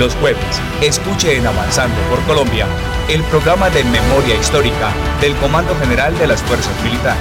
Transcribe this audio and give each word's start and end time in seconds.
Los 0.00 0.14
jueves, 0.14 0.62
escuche 0.80 1.36
en 1.36 1.46
Avanzando 1.46 2.00
por 2.08 2.24
Colombia 2.24 2.66
el 3.10 3.22
programa 3.24 3.68
de 3.68 3.84
memoria 3.84 4.34
histórica 4.34 4.94
del 5.20 5.36
Comando 5.36 5.76
General 5.76 6.18
de 6.18 6.26
las 6.26 6.42
Fuerzas 6.42 6.72
Militares. 6.82 7.20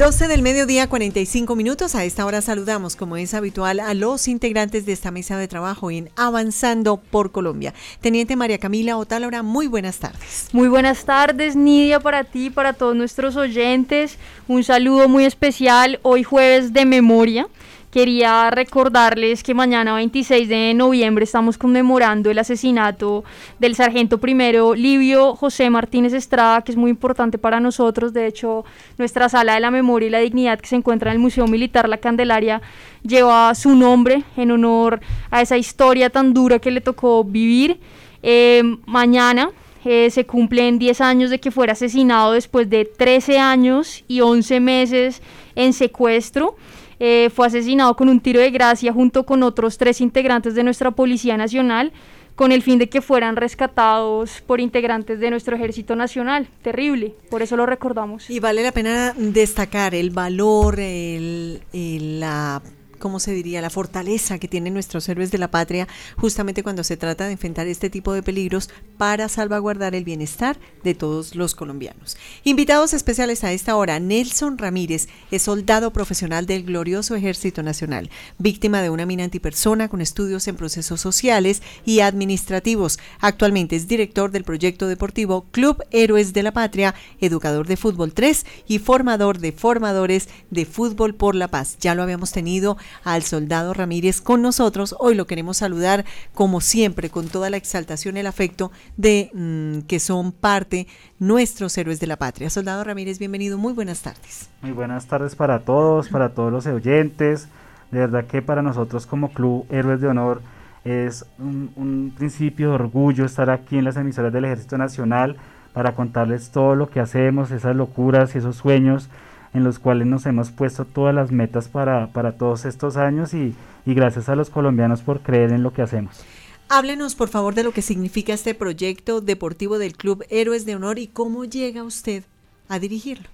12 0.00 0.28
del 0.28 0.42
mediodía, 0.42 0.88
45 0.88 1.56
minutos. 1.56 1.94
A 1.94 2.04
esta 2.04 2.26
hora 2.26 2.42
saludamos, 2.42 2.96
como 2.96 3.16
es 3.16 3.32
habitual, 3.32 3.80
a 3.80 3.94
los 3.94 4.28
integrantes 4.28 4.84
de 4.84 4.92
esta 4.92 5.10
mesa 5.10 5.38
de 5.38 5.48
trabajo 5.48 5.90
en 5.90 6.10
Avanzando 6.16 6.98
por 6.98 7.32
Colombia. 7.32 7.72
Teniente 8.02 8.36
María 8.36 8.58
Camila 8.58 8.98
Otálora, 8.98 9.42
muy 9.42 9.68
buenas 9.68 9.98
tardes. 9.98 10.48
Muy 10.52 10.68
buenas 10.68 11.06
tardes, 11.06 11.56
Nidia, 11.56 11.98
para 12.00 12.24
ti, 12.24 12.50
para 12.50 12.74
todos 12.74 12.94
nuestros 12.94 13.36
oyentes. 13.36 14.18
Un 14.48 14.64
saludo 14.64 15.08
muy 15.08 15.24
especial 15.24 15.98
hoy 16.02 16.24
jueves 16.24 16.74
de 16.74 16.84
memoria. 16.84 17.48
Quería 17.90 18.52
recordarles 18.52 19.42
que 19.42 19.52
mañana 19.52 19.94
26 19.94 20.48
de 20.48 20.74
noviembre 20.74 21.24
estamos 21.24 21.58
conmemorando 21.58 22.30
el 22.30 22.38
asesinato 22.38 23.24
del 23.58 23.74
sargento 23.74 24.18
primero 24.18 24.76
Livio 24.76 25.34
José 25.34 25.70
Martínez 25.70 26.12
Estrada, 26.12 26.62
que 26.62 26.70
es 26.70 26.78
muy 26.78 26.92
importante 26.92 27.36
para 27.36 27.58
nosotros. 27.58 28.12
De 28.12 28.28
hecho, 28.28 28.64
nuestra 28.96 29.28
sala 29.28 29.54
de 29.54 29.60
la 29.60 29.72
memoria 29.72 30.06
y 30.06 30.10
la 30.10 30.20
dignidad 30.20 30.60
que 30.60 30.68
se 30.68 30.76
encuentra 30.76 31.10
en 31.10 31.16
el 31.16 31.20
Museo 31.20 31.48
Militar 31.48 31.88
La 31.88 31.98
Candelaria 31.98 32.62
lleva 33.02 33.52
su 33.56 33.74
nombre 33.74 34.22
en 34.36 34.52
honor 34.52 35.00
a 35.32 35.42
esa 35.42 35.58
historia 35.58 36.10
tan 36.10 36.32
dura 36.32 36.60
que 36.60 36.70
le 36.70 36.80
tocó 36.80 37.24
vivir. 37.24 37.80
Eh, 38.22 38.62
mañana 38.86 39.50
eh, 39.84 40.10
se 40.10 40.26
cumplen 40.26 40.78
10 40.78 41.00
años 41.00 41.30
de 41.30 41.40
que 41.40 41.50
fuera 41.50 41.72
asesinado 41.72 42.34
después 42.34 42.70
de 42.70 42.84
13 42.84 43.40
años 43.40 44.04
y 44.06 44.20
11 44.20 44.60
meses 44.60 45.22
en 45.56 45.72
secuestro. 45.72 46.54
Eh, 47.02 47.30
fue 47.34 47.46
asesinado 47.46 47.96
con 47.96 48.10
un 48.10 48.20
tiro 48.20 48.40
de 48.40 48.50
gracia 48.50 48.92
junto 48.92 49.24
con 49.24 49.42
otros 49.42 49.78
tres 49.78 50.02
integrantes 50.02 50.54
de 50.54 50.62
nuestra 50.62 50.90
Policía 50.90 51.38
Nacional 51.38 51.92
con 52.36 52.52
el 52.52 52.62
fin 52.62 52.78
de 52.78 52.88
que 52.88 53.00
fueran 53.00 53.36
rescatados 53.36 54.42
por 54.46 54.60
integrantes 54.60 55.20
de 55.20 55.30
nuestro 55.30 55.56
Ejército 55.56 55.96
Nacional. 55.96 56.48
Terrible, 56.62 57.14
por 57.28 57.42
eso 57.42 57.56
lo 57.56 57.66
recordamos. 57.66 58.30
Y 58.30 58.40
vale 58.40 58.62
la 58.62 58.72
pena 58.72 59.14
destacar 59.16 59.94
el 59.94 60.10
valor, 60.10 60.80
el, 60.80 61.60
la 61.72 62.62
¿cómo 63.00 63.18
se 63.18 63.32
diría?, 63.32 63.60
la 63.60 63.70
fortaleza 63.70 64.38
que 64.38 64.46
tienen 64.46 64.74
nuestros 64.74 65.08
héroes 65.08 65.32
de 65.32 65.38
la 65.38 65.50
patria 65.50 65.88
justamente 66.16 66.62
cuando 66.62 66.84
se 66.84 66.96
trata 66.96 67.26
de 67.26 67.32
enfrentar 67.32 67.66
este 67.66 67.90
tipo 67.90 68.12
de 68.12 68.22
peligros 68.22 68.70
para 68.96 69.28
salvaguardar 69.28 69.96
el 69.96 70.04
bienestar 70.04 70.56
de 70.84 70.94
todos 70.94 71.34
los 71.34 71.56
colombianos. 71.56 72.16
Invitados 72.44 72.94
especiales 72.94 73.42
a 73.42 73.52
esta 73.52 73.74
hora, 73.74 73.98
Nelson 73.98 74.58
Ramírez 74.58 75.08
es 75.32 75.42
soldado 75.42 75.92
profesional 75.92 76.46
del 76.46 76.64
glorioso 76.64 77.16
Ejército 77.16 77.62
Nacional, 77.62 78.10
víctima 78.38 78.82
de 78.82 78.90
una 78.90 79.06
mina 79.06 79.24
antipersona 79.24 79.88
con 79.88 80.00
estudios 80.00 80.46
en 80.46 80.56
procesos 80.56 81.00
sociales 81.00 81.62
y 81.84 82.00
administrativos. 82.00 82.98
Actualmente 83.20 83.76
es 83.76 83.88
director 83.88 84.30
del 84.30 84.44
proyecto 84.44 84.86
deportivo 84.86 85.46
Club 85.50 85.82
Héroes 85.90 86.32
de 86.32 86.42
la 86.42 86.52
Patria, 86.52 86.94
educador 87.20 87.66
de 87.66 87.76
fútbol 87.76 88.12
3 88.12 88.44
y 88.68 88.78
formador 88.78 89.38
de 89.38 89.52
formadores 89.52 90.28
de 90.50 90.66
fútbol 90.66 91.14
por 91.14 91.34
la 91.34 91.48
paz. 91.48 91.76
Ya 91.80 91.94
lo 91.94 92.02
habíamos 92.02 92.32
tenido 92.32 92.76
al 93.04 93.22
soldado 93.22 93.74
Ramírez 93.74 94.20
con 94.20 94.42
nosotros. 94.42 94.94
Hoy 94.98 95.14
lo 95.14 95.26
queremos 95.26 95.58
saludar 95.58 96.04
como 96.34 96.60
siempre, 96.60 97.10
con 97.10 97.28
toda 97.28 97.50
la 97.50 97.56
exaltación 97.56 98.16
y 98.16 98.20
el 98.20 98.26
afecto 98.26 98.70
de 98.96 99.30
mm, 99.34 99.86
que 99.86 100.00
son 100.00 100.32
parte 100.32 100.86
nuestros 101.18 101.76
héroes 101.78 102.00
de 102.00 102.06
la 102.06 102.16
patria. 102.16 102.50
Soldado 102.50 102.84
Ramírez, 102.84 103.18
bienvenido, 103.18 103.58
muy 103.58 103.72
buenas 103.72 104.02
tardes. 104.02 104.48
Muy 104.62 104.72
buenas 104.72 105.06
tardes 105.06 105.34
para 105.34 105.60
todos, 105.60 106.08
para 106.08 106.30
todos 106.30 106.52
los 106.52 106.66
oyentes. 106.66 107.48
De 107.90 107.98
verdad 107.98 108.26
que 108.26 108.42
para 108.42 108.62
nosotros 108.62 109.06
como 109.06 109.32
Club 109.32 109.66
Héroes 109.70 110.00
de 110.00 110.08
Honor 110.08 110.42
es 110.84 111.26
un, 111.38 111.70
un 111.76 112.12
principio 112.16 112.68
de 112.68 112.74
orgullo 112.76 113.24
estar 113.24 113.50
aquí 113.50 113.78
en 113.78 113.84
las 113.84 113.96
emisoras 113.96 114.32
del 114.32 114.44
Ejército 114.44 114.78
Nacional 114.78 115.36
para 115.72 115.94
contarles 115.94 116.50
todo 116.50 116.74
lo 116.74 116.88
que 116.88 117.00
hacemos, 117.00 117.50
esas 117.50 117.76
locuras 117.76 118.34
y 118.34 118.38
esos 118.38 118.56
sueños 118.56 119.08
en 119.52 119.64
los 119.64 119.78
cuales 119.78 120.06
nos 120.06 120.26
hemos 120.26 120.50
puesto 120.50 120.84
todas 120.84 121.14
las 121.14 121.32
metas 121.32 121.68
para, 121.68 122.08
para 122.08 122.32
todos 122.32 122.64
estos 122.64 122.96
años 122.96 123.34
y, 123.34 123.54
y 123.84 123.94
gracias 123.94 124.28
a 124.28 124.36
los 124.36 124.50
colombianos 124.50 125.02
por 125.02 125.20
creer 125.20 125.52
en 125.52 125.62
lo 125.62 125.72
que 125.72 125.82
hacemos. 125.82 126.24
Háblenos, 126.68 127.16
por 127.16 127.28
favor, 127.28 127.54
de 127.54 127.64
lo 127.64 127.72
que 127.72 127.82
significa 127.82 128.32
este 128.32 128.54
proyecto 128.54 129.20
deportivo 129.20 129.78
del 129.78 129.96
Club 129.96 130.24
Héroes 130.30 130.66
de 130.66 130.76
Honor 130.76 131.00
y 131.00 131.08
cómo 131.08 131.44
llega 131.44 131.82
usted 131.82 132.22
a 132.68 132.78
dirigirlo. 132.78 133.28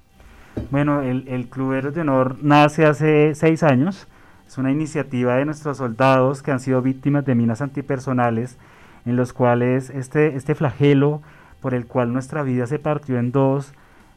Bueno, 0.70 1.02
el, 1.02 1.28
el, 1.28 1.48
Club 1.48 1.74
Héroes 1.74 1.94
de 1.94 2.00
Honor 2.00 2.38
nace 2.40 2.86
hace 2.86 3.34
seis 3.34 3.62
años. 3.62 4.06
Es 4.48 4.56
una 4.56 4.72
iniciativa 4.72 5.36
de 5.36 5.44
nuestros 5.44 5.76
soldados 5.76 6.42
que 6.42 6.50
han 6.50 6.60
sido 6.60 6.80
víctimas 6.80 7.26
de 7.26 7.34
minas 7.34 7.60
antipersonales, 7.60 8.56
en 9.04 9.16
los 9.16 9.34
cuales 9.34 9.90
este, 9.90 10.34
este 10.34 10.54
flagelo 10.54 11.20
por 11.60 11.74
el 11.74 11.86
cual 11.86 12.12
nuestra 12.12 12.42
vida 12.42 12.66
se 12.66 12.78
partió 12.78 13.18
en 13.18 13.32
dos, 13.32 13.72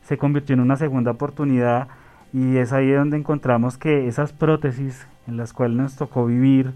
se 0.09 0.17
convirtió 0.17 0.55
en 0.55 0.61
una 0.61 0.75
segunda 0.75 1.11
oportunidad 1.11 1.87
y 2.33 2.57
es 2.57 2.73
ahí 2.73 2.89
donde 2.89 3.15
encontramos 3.15 3.77
que 3.77 4.07
esas 4.07 4.33
prótesis 4.33 5.05
en 5.27 5.37
las 5.37 5.53
cuales 5.53 5.77
nos 5.77 5.95
tocó 5.97 6.25
vivir 6.25 6.73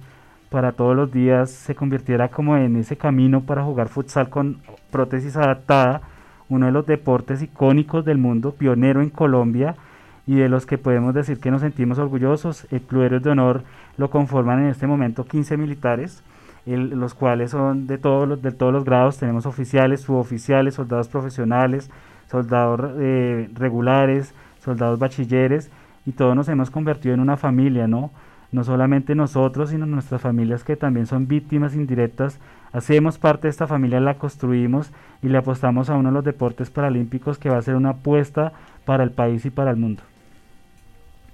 para 0.51 0.73
todos 0.73 0.95
los 0.95 1.11
días 1.11 1.49
se 1.49 1.73
convirtiera 1.73 2.27
como 2.27 2.57
en 2.57 2.75
ese 2.75 2.95
camino 2.95 3.41
para 3.41 3.63
jugar 3.63 3.87
futsal 3.87 4.29
con 4.29 4.61
prótesis 4.91 5.35
adaptada, 5.35 6.01
uno 6.47 6.67
de 6.67 6.71
los 6.71 6.85
deportes 6.85 7.41
icónicos 7.41 8.05
del 8.05 8.19
mundo, 8.19 8.53
pionero 8.53 9.01
en 9.01 9.09
Colombia 9.09 9.77
y 10.27 10.35
de 10.35 10.47
los 10.47 10.67
que 10.67 10.77
podemos 10.77 11.15
decir 11.15 11.39
que 11.39 11.49
nos 11.49 11.61
sentimos 11.61 11.97
orgullosos. 11.97 12.67
El 12.69 12.81
Club 12.81 13.19
de 13.19 13.29
Honor 13.31 13.63
lo 13.97 14.11
conforman 14.11 14.59
en 14.59 14.67
este 14.67 14.85
momento 14.85 15.25
15 15.25 15.57
militares, 15.57 16.21
los 16.67 17.15
cuales 17.15 17.49
son 17.49 17.87
de 17.87 17.97
todos 17.97 18.27
los, 18.27 18.43
de 18.43 18.51
todos 18.51 18.71
los 18.71 18.85
grados, 18.85 19.17
tenemos 19.17 19.47
oficiales, 19.47 20.01
suboficiales, 20.01 20.75
soldados 20.75 21.07
profesionales, 21.07 21.89
soldados 22.33 22.79
eh, 22.97 23.47
regulares, 23.53 24.33
soldados 24.59 24.97
bachilleres, 24.97 25.69
y 26.03 26.13
todos 26.13 26.35
nos 26.35 26.49
hemos 26.49 26.71
convertido 26.71 27.13
en 27.13 27.19
una 27.19 27.37
familia, 27.37 27.87
¿no? 27.87 28.09
No 28.51 28.63
solamente 28.63 29.13
nosotros, 29.13 29.69
sino 29.69 29.85
nuestras 29.85 30.21
familias 30.21 30.63
que 30.63 30.75
también 30.75 31.05
son 31.05 31.27
víctimas 31.27 31.75
indirectas. 31.75 32.39
Hacemos 32.71 33.19
parte 33.19 33.43
de 33.43 33.51
esta 33.51 33.67
familia, 33.67 33.99
la 33.99 34.15
construimos 34.15 34.89
y 35.21 35.27
le 35.27 35.37
apostamos 35.37 35.91
a 35.91 35.95
uno 35.95 36.09
de 36.09 36.13
los 36.15 36.23
deportes 36.23 36.71
paralímpicos 36.71 37.37
que 37.37 37.49
va 37.49 37.57
a 37.57 37.61
ser 37.61 37.75
una 37.75 37.91
apuesta 37.91 38.51
para 38.83 39.03
el 39.03 39.11
país 39.11 39.45
y 39.45 39.51
para 39.51 39.69
el 39.69 39.77
mundo. 39.77 40.01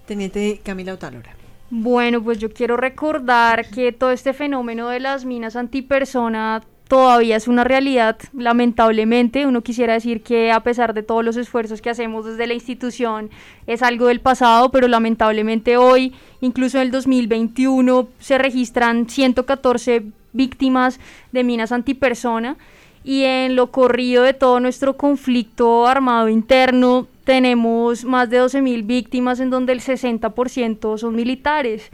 Teniente 0.06 0.60
Camila 0.66 0.94
Otalora. 0.94 1.32
Bueno, 1.70 2.22
pues 2.22 2.40
yo 2.40 2.52
quiero 2.52 2.76
recordar 2.76 3.70
que 3.70 3.94
todo 3.94 4.12
este 4.12 4.34
fenómeno 4.34 4.90
de 4.90 5.00
las 5.00 5.24
minas 5.24 5.56
antipersona 5.56 6.62
todavía 6.90 7.38
es 7.38 7.48
una 7.48 7.64
realidad, 7.64 8.18
lamentablemente. 8.34 9.46
Uno 9.46 9.62
quisiera 9.62 9.94
decir 9.94 10.22
que 10.22 10.52
a 10.52 10.62
pesar 10.62 10.94
de 10.94 11.04
todos 11.04 11.24
los 11.24 11.38
esfuerzos 11.38 11.82
que 11.82 11.92
hacemos 11.92 12.26
desde 12.26 12.48
la 12.48 12.56
institución, 12.56 13.30
es 13.68 13.82
algo 13.84 14.08
del 14.08 14.20
pasado, 14.20 14.72
pero 14.72 14.88
lamentablemente 14.90 15.78
hoy, 15.78 16.14
incluso 16.42 16.78
en 16.78 16.88
el 16.88 16.92
2021, 16.92 18.10
se 18.18 18.40
registran 18.40 19.08
114 19.08 20.04
víctimas 20.34 21.00
de 21.32 21.44
minas 21.44 21.72
antipersona 21.72 22.58
y 23.04 23.24
en 23.24 23.56
lo 23.56 23.72
corrido 23.72 24.24
de 24.24 24.34
todo 24.34 24.60
nuestro 24.60 24.98
conflicto 24.98 25.88
armado 25.88 26.28
interno 26.28 27.08
tenemos 27.24 28.04
más 28.04 28.30
de 28.30 28.42
12.000 28.42 28.86
víctimas 28.86 29.40
en 29.40 29.52
donde 29.52 29.74
el 29.74 29.82
60% 29.82 30.98
son 30.98 31.16
militares 31.16 31.92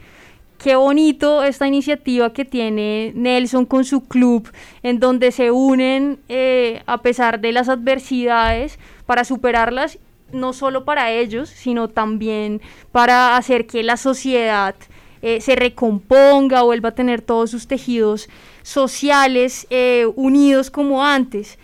qué 0.58 0.76
bonito 0.76 1.42
esta 1.42 1.66
iniciativa 1.66 2.32
que 2.32 2.44
tiene 2.44 3.12
Nelson 3.14 3.66
con 3.66 3.84
su 3.84 4.06
club, 4.06 4.50
en 4.82 5.00
donde 5.00 5.32
se 5.32 5.50
unen 5.50 6.18
eh, 6.28 6.82
a 6.86 6.98
pesar 7.02 7.40
de 7.40 7.52
las 7.52 7.68
adversidades 7.68 8.78
para 9.06 9.24
superarlas, 9.24 9.98
no 10.32 10.52
solo 10.52 10.84
para 10.84 11.12
ellos, 11.12 11.48
sino 11.48 11.88
también 11.88 12.60
para 12.92 13.36
hacer 13.36 13.66
que 13.66 13.82
la 13.82 13.96
sociedad 13.96 14.74
eh, 15.22 15.40
se 15.40 15.56
recomponga, 15.56 16.62
vuelva 16.62 16.90
a 16.90 16.94
tener 16.94 17.22
todos 17.22 17.50
sus 17.50 17.66
tejidos 17.66 18.28
sociales 18.62 19.66
eh, 19.70 20.06
unidos 20.16 20.70
como 20.70 21.04
antes. 21.04 21.58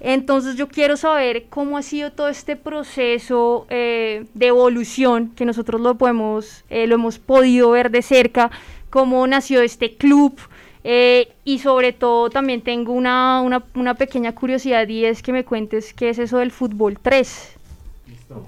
Entonces 0.00 0.56
yo 0.56 0.68
quiero 0.68 0.96
saber 0.96 1.44
cómo 1.50 1.76
ha 1.76 1.82
sido 1.82 2.10
todo 2.10 2.28
este 2.28 2.56
proceso 2.56 3.66
eh, 3.68 4.24
de 4.32 4.46
evolución 4.46 5.32
que 5.36 5.44
nosotros 5.44 5.78
lo 5.80 5.96
podemos, 5.96 6.64
eh, 6.70 6.86
lo 6.86 6.94
hemos 6.94 7.18
podido 7.18 7.70
ver 7.72 7.90
de 7.90 8.00
cerca, 8.00 8.50
cómo 8.88 9.26
nació 9.26 9.60
este 9.60 9.96
club 9.96 10.38
eh, 10.84 11.34
y 11.44 11.58
sobre 11.58 11.92
todo 11.92 12.30
también 12.30 12.62
tengo 12.62 12.94
una, 12.94 13.42
una, 13.74 13.94
pequeña 13.94 14.34
curiosidad 14.34 14.88
y 14.88 15.04
es 15.04 15.22
que 15.22 15.34
me 15.34 15.44
cuentes 15.44 15.92
qué 15.92 16.08
es 16.08 16.18
eso 16.18 16.38
del 16.38 16.50
fútbol 16.50 16.98
3. 17.00 17.58
Listo. 18.06 18.46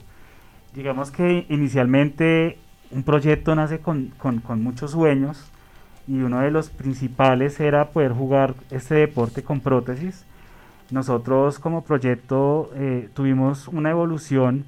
Digamos 0.75 1.11
que 1.11 1.45
inicialmente 1.51 2.57
un 2.91 3.03
proyecto 3.03 3.55
nace 3.55 3.81
con, 3.81 4.07
con, 4.17 4.41
con 4.41 4.63
muchos 4.63 4.93
sueños 4.93 5.51
y 6.09 6.15
uno 6.15 6.41
de 6.41 6.51
los 6.51 6.71
principales 6.71 7.61
era 7.61 7.91
poder 7.91 8.13
jugar 8.13 8.55
este 8.71 8.95
deporte 8.95 9.43
con 9.43 9.61
prótesis 9.61 10.25
nosotros 10.91 11.59
como 11.59 11.85
proyecto 11.85 12.71
eh, 12.75 13.09
tuvimos 13.15 13.69
una 13.69 13.91
evolución 13.91 14.65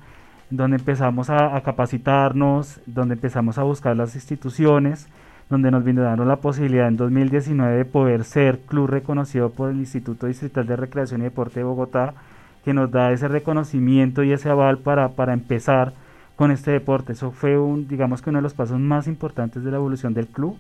donde 0.51 0.77
empezamos 0.77 1.31
a, 1.31 1.61
capacitarnos, 1.63 2.81
donde 2.87 3.15
empezamos 3.15 3.59
a 3.59 3.63
buscar 3.63 3.97
las 3.97 4.15
instituciones, 4.15 5.09
donde 5.51 5.71
nos 5.71 5.85
brindaron 5.85 6.29
la 6.29 6.37
posibilidad 6.37 6.89
en 6.89 6.97
2019 6.97 7.77
de 7.77 7.85
poder 7.85 8.25
ser 8.25 8.61
club 8.61 8.89
reconocido 8.89 9.51
por 9.51 9.71
el 9.71 9.79
Instituto 9.79 10.27
Distrital 10.27 10.67
de 10.67 10.77
Recreación 10.77 11.21
y 11.21 11.25
Deporte 11.25 11.61
de 11.61 11.65
Bogotá, 11.65 12.15
que 12.65 12.73
nos 12.73 12.91
da 12.91 13.13
ese 13.13 13.29
reconocimiento 13.29 14.23
y 14.23 14.33
ese 14.33 14.49
aval 14.49 14.79
para, 14.79 15.11
para 15.11 15.33
empezar 15.33 15.93
con 16.37 16.51
este 16.51 16.71
deporte. 16.71 17.13
Eso 17.13 17.31
fue 17.31 17.59
un, 17.59 17.87
digamos 17.89 18.23
que 18.23 18.31
uno 18.31 18.39
de 18.39 18.45
los 18.45 18.55
pasos 18.55 18.79
más 18.79 19.07
importantes 19.07 19.63
de 19.65 19.71
la 19.71 19.77
evolución 19.77 20.15
del 20.15 20.29
club. 20.29 20.57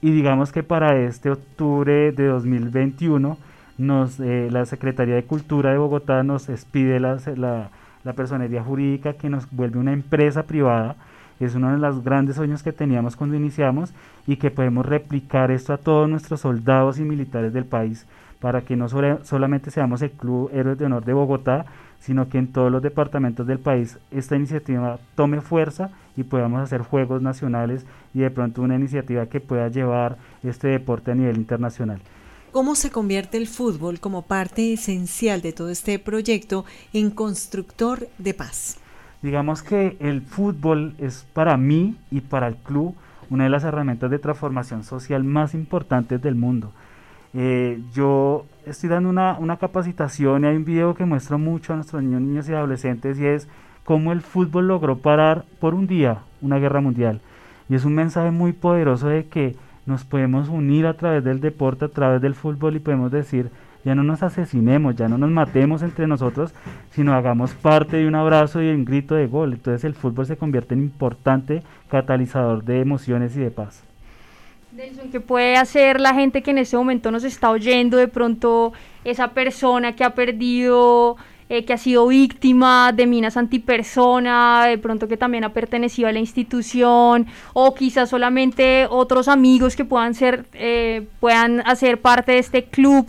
Y 0.00 0.10
digamos 0.10 0.50
que 0.50 0.62
para 0.62 0.98
este 0.98 1.30
octubre 1.30 2.10
de 2.12 2.26
2021, 2.26 3.36
nos, 3.82 4.20
eh, 4.20 4.48
la 4.50 4.64
Secretaría 4.64 5.14
de 5.14 5.24
Cultura 5.24 5.72
de 5.72 5.78
Bogotá 5.78 6.22
nos 6.22 6.48
expide 6.48 7.00
la, 7.00 7.18
la, 7.36 7.70
la 8.04 8.12
personería 8.12 8.62
jurídica 8.62 9.14
que 9.14 9.28
nos 9.28 9.50
vuelve 9.50 9.78
una 9.78 9.92
empresa 9.92 10.44
privada 10.44 10.96
es 11.40 11.54
uno 11.56 11.72
de 11.72 11.78
los 11.78 12.04
grandes 12.04 12.36
sueños 12.36 12.62
que 12.62 12.72
teníamos 12.72 13.16
cuando 13.16 13.36
iniciamos 13.36 13.92
y 14.26 14.36
que 14.36 14.50
podemos 14.50 14.86
replicar 14.86 15.50
esto 15.50 15.72
a 15.72 15.78
todos 15.78 16.08
nuestros 16.08 16.40
soldados 16.40 16.98
y 16.98 17.02
militares 17.02 17.52
del 17.52 17.64
país 17.64 18.06
para 18.40 18.62
que 18.62 18.76
no 18.76 18.88
solamente 18.88 19.70
seamos 19.70 20.02
el 20.02 20.10
Club 20.12 20.50
Héroes 20.52 20.78
de 20.78 20.86
Honor 20.86 21.04
de 21.04 21.12
Bogotá, 21.12 21.64
sino 22.00 22.28
que 22.28 22.38
en 22.38 22.48
todos 22.48 22.72
los 22.72 22.82
departamentos 22.82 23.46
del 23.46 23.60
país 23.60 23.98
esta 24.10 24.36
iniciativa 24.36 24.98
tome 25.14 25.40
fuerza 25.40 25.90
y 26.16 26.24
podamos 26.24 26.60
hacer 26.60 26.82
juegos 26.82 27.22
nacionales 27.22 27.86
y 28.14 28.20
de 28.20 28.30
pronto 28.30 28.62
una 28.62 28.74
iniciativa 28.74 29.26
que 29.26 29.40
pueda 29.40 29.68
llevar 29.68 30.16
este 30.42 30.68
deporte 30.68 31.12
a 31.12 31.14
nivel 31.14 31.36
internacional. 31.36 32.00
¿Cómo 32.52 32.74
se 32.74 32.90
convierte 32.90 33.38
el 33.38 33.46
fútbol 33.46 33.98
como 33.98 34.20
parte 34.20 34.74
esencial 34.74 35.40
de 35.40 35.54
todo 35.54 35.70
este 35.70 35.98
proyecto 35.98 36.66
en 36.92 37.10
constructor 37.10 38.08
de 38.18 38.34
paz? 38.34 38.76
Digamos 39.22 39.62
que 39.62 39.96
el 40.00 40.20
fútbol 40.20 40.94
es 40.98 41.24
para 41.32 41.56
mí 41.56 41.96
y 42.10 42.20
para 42.20 42.48
el 42.48 42.56
club 42.56 42.94
una 43.30 43.44
de 43.44 43.50
las 43.50 43.64
herramientas 43.64 44.10
de 44.10 44.18
transformación 44.18 44.84
social 44.84 45.24
más 45.24 45.54
importantes 45.54 46.20
del 46.20 46.34
mundo. 46.34 46.72
Eh, 47.32 47.80
yo 47.94 48.44
estoy 48.66 48.90
dando 48.90 49.08
una, 49.08 49.38
una, 49.38 49.56
capacitación 49.56 50.44
y 50.44 50.48
hay 50.48 50.56
un 50.56 50.66
video 50.66 50.94
que 50.94 51.06
muestra 51.06 51.38
mucho 51.38 51.72
a 51.72 51.76
nuestros 51.76 52.02
niños, 52.02 52.20
niños 52.20 52.48
y 52.50 52.52
adolescentes 52.52 53.18
y 53.18 53.24
es 53.24 53.48
cómo 53.82 54.12
el 54.12 54.20
fútbol 54.20 54.68
logró 54.68 54.98
parar 54.98 55.46
por 55.58 55.72
un 55.72 55.86
día 55.86 56.18
una 56.42 56.58
guerra 56.58 56.82
mundial. 56.82 57.22
Y 57.70 57.76
es 57.76 57.86
un 57.86 57.94
mensaje 57.94 58.30
muy 58.30 58.52
poderoso 58.52 59.08
de 59.08 59.24
que 59.24 59.56
nos 59.86 60.04
podemos 60.04 60.48
unir 60.48 60.86
a 60.86 60.94
través 60.94 61.24
del 61.24 61.40
deporte, 61.40 61.86
a 61.86 61.88
través 61.88 62.20
del 62.22 62.34
fútbol 62.34 62.76
y 62.76 62.80
podemos 62.80 63.10
decir, 63.10 63.50
ya 63.84 63.94
no 63.94 64.04
nos 64.04 64.22
asesinemos, 64.22 64.94
ya 64.94 65.08
no 65.08 65.18
nos 65.18 65.30
matemos 65.30 65.82
entre 65.82 66.06
nosotros, 66.06 66.54
sino 66.92 67.14
hagamos 67.14 67.52
parte 67.54 67.96
de 67.96 68.06
un 68.06 68.14
abrazo 68.14 68.62
y 68.62 68.68
un 68.68 68.84
grito 68.84 69.14
de 69.14 69.26
gol. 69.26 69.54
Entonces 69.54 69.84
el 69.84 69.94
fútbol 69.94 70.26
se 70.26 70.36
convierte 70.36 70.74
en 70.74 70.82
importante 70.82 71.62
catalizador 71.88 72.62
de 72.64 72.80
emociones 72.80 73.36
y 73.36 73.40
de 73.40 73.50
paz. 73.50 73.82
Nelson, 74.72 75.10
¿qué 75.10 75.20
puede 75.20 75.56
hacer 75.56 76.00
la 76.00 76.14
gente 76.14 76.42
que 76.42 76.50
en 76.50 76.58
este 76.58 76.76
momento 76.76 77.10
nos 77.10 77.24
está 77.24 77.50
oyendo? 77.50 77.98
De 77.98 78.08
pronto, 78.08 78.72
esa 79.04 79.28
persona 79.28 79.94
que 79.94 80.04
ha 80.04 80.14
perdido, 80.14 81.16
eh, 81.52 81.66
que 81.66 81.74
ha 81.74 81.76
sido 81.76 82.06
víctima 82.06 82.92
de 82.92 83.06
minas 83.06 83.36
antipersona, 83.36 84.64
de 84.64 84.78
pronto 84.78 85.06
que 85.06 85.18
también 85.18 85.44
ha 85.44 85.50
pertenecido 85.50 86.08
a 86.08 86.12
la 86.12 86.18
institución, 86.18 87.26
o 87.52 87.74
quizás 87.74 88.08
solamente 88.08 88.86
otros 88.88 89.28
amigos 89.28 89.76
que 89.76 89.84
puedan 89.84 90.14
ser, 90.14 90.46
eh, 90.54 91.06
puedan 91.20 91.60
hacer 91.66 92.00
parte 92.00 92.32
de 92.32 92.38
este 92.38 92.64
club 92.64 93.06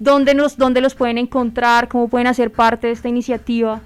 ¿Dónde, 0.00 0.34
nos, 0.34 0.56
¿Dónde 0.56 0.80
los 0.80 0.96
pueden 0.96 1.18
encontrar? 1.18 1.86
¿Cómo 1.86 2.08
pueden 2.08 2.26
hacer 2.26 2.50
parte 2.50 2.88
de 2.88 2.94
esta 2.94 3.08
iniciativa? 3.08 3.80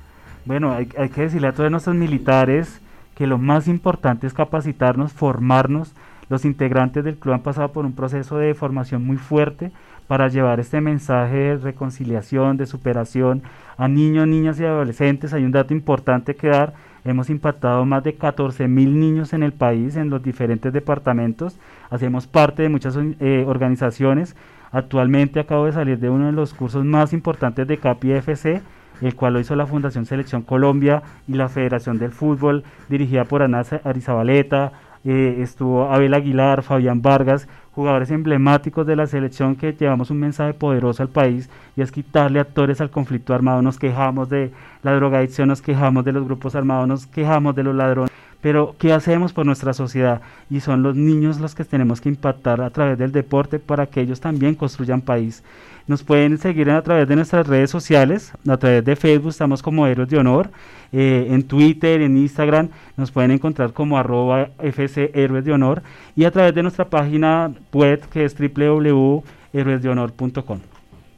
Bueno, 0.46 0.72
hay, 0.72 0.88
hay 0.96 1.10
que 1.10 1.22
decirle 1.22 1.48
a 1.48 1.52
todos 1.52 1.70
nuestros 1.70 1.94
militares 1.94 2.80
que 3.14 3.26
lo 3.26 3.36
más 3.36 3.68
importante 3.68 4.26
es 4.26 4.32
capacitarnos, 4.32 5.12
formarnos. 5.12 5.92
Los 6.28 6.44
integrantes 6.44 7.04
del 7.04 7.16
club 7.16 7.34
han 7.34 7.42
pasado 7.42 7.72
por 7.72 7.84
un 7.84 7.92
proceso 7.92 8.38
de 8.38 8.54
formación 8.54 9.04
muy 9.04 9.16
fuerte 9.16 9.70
para 10.06 10.28
llevar 10.28 10.60
este 10.60 10.80
mensaje 10.80 11.36
de 11.36 11.56
reconciliación, 11.56 12.56
de 12.56 12.66
superación 12.66 13.42
a 13.76 13.88
niños, 13.88 14.26
niñas 14.26 14.60
y 14.60 14.64
adolescentes. 14.64 15.32
Hay 15.32 15.44
un 15.44 15.52
dato 15.52 15.72
importante 15.74 16.34
que 16.34 16.48
dar. 16.48 16.74
Hemos 17.04 17.30
impactado 17.30 17.84
más 17.84 18.04
de 18.04 18.14
14 18.14 18.68
mil 18.68 19.00
niños 19.00 19.32
en 19.32 19.42
el 19.42 19.52
país, 19.52 19.96
en 19.96 20.10
los 20.10 20.22
diferentes 20.22 20.72
departamentos. 20.72 21.58
Hacemos 21.90 22.26
parte 22.26 22.62
de 22.62 22.68
muchas 22.68 22.96
eh, 22.96 23.44
organizaciones. 23.46 24.36
Actualmente 24.70 25.40
acabo 25.40 25.66
de 25.66 25.72
salir 25.72 25.98
de 25.98 26.10
uno 26.10 26.26
de 26.26 26.32
los 26.32 26.54
cursos 26.54 26.84
más 26.84 27.12
importantes 27.12 27.66
de 27.66 27.78
CAPI 27.78 28.12
FC, 28.12 28.62
el 29.00 29.14
cual 29.16 29.34
lo 29.34 29.40
hizo 29.40 29.56
la 29.56 29.66
Fundación 29.66 30.06
Selección 30.06 30.42
Colombia 30.42 31.02
y 31.26 31.34
la 31.34 31.48
Federación 31.48 31.98
del 31.98 32.12
Fútbol, 32.12 32.64
dirigida 32.88 33.24
por 33.24 33.42
Ana 33.42 33.64
Arizabaleta, 33.84 34.72
eh, 35.04 35.38
estuvo 35.40 35.90
Abel 35.90 36.14
Aguilar, 36.14 36.62
Fabián 36.62 37.02
Vargas, 37.02 37.48
jugadores 37.74 38.10
emblemáticos 38.10 38.86
de 38.86 38.96
la 38.96 39.06
selección 39.06 39.56
que 39.56 39.72
llevamos 39.72 40.10
un 40.10 40.20
mensaje 40.20 40.54
poderoso 40.54 41.02
al 41.02 41.08
país 41.08 41.50
y 41.76 41.80
es 41.80 41.90
quitarle 41.90 42.38
actores 42.38 42.80
al 42.80 42.90
conflicto 42.90 43.34
armado. 43.34 43.62
Nos 43.62 43.78
quejamos 43.78 44.28
de 44.28 44.52
la 44.82 44.94
drogadicción, 44.94 45.48
nos 45.48 45.62
quejamos 45.62 46.04
de 46.04 46.12
los 46.12 46.24
grupos 46.24 46.54
armados, 46.54 46.86
nos 46.86 47.06
quejamos 47.06 47.54
de 47.56 47.62
los 47.64 47.74
ladrones. 47.74 48.11
Pero, 48.42 48.74
¿qué 48.78 48.92
hacemos 48.92 49.32
por 49.32 49.46
nuestra 49.46 49.72
sociedad? 49.72 50.20
Y 50.50 50.60
son 50.60 50.82
los 50.82 50.96
niños 50.96 51.40
los 51.40 51.54
que 51.54 51.64
tenemos 51.64 52.00
que 52.00 52.10
impactar 52.10 52.60
a 52.60 52.70
través 52.70 52.98
del 52.98 53.12
deporte 53.12 53.58
para 53.58 53.86
que 53.86 54.02
ellos 54.02 54.20
también 54.20 54.54
construyan 54.54 55.00
país. 55.00 55.42
Nos 55.86 56.02
pueden 56.02 56.38
seguir 56.38 56.70
a 56.70 56.82
través 56.82 57.08
de 57.08 57.16
nuestras 57.16 57.46
redes 57.46 57.70
sociales, 57.70 58.32
a 58.46 58.56
través 58.56 58.84
de 58.84 58.96
Facebook 58.96 59.30
estamos 59.30 59.62
como 59.62 59.86
Héroes 59.86 60.08
de 60.08 60.18
Honor, 60.18 60.50
eh, 60.92 61.28
en 61.30 61.44
Twitter, 61.44 62.02
en 62.02 62.18
Instagram 62.18 62.68
nos 62.96 63.10
pueden 63.10 63.30
encontrar 63.30 63.72
como 63.72 63.96
arroba 63.96 64.50
FC 64.60 65.08
de 65.08 65.52
Honor 65.52 65.82
y 66.14 66.24
a 66.24 66.30
través 66.30 66.54
de 66.54 66.62
nuestra 66.62 66.84
página 66.84 67.50
web 67.72 68.06
que 68.10 68.26
es 68.26 68.36
www.héroesdehonor.com. 68.38 70.71